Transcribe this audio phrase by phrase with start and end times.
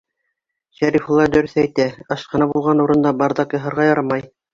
[0.77, 4.27] Шәрифулла дөрөҫ әйтә: ашхана булған урында бардак яһарға ярамай!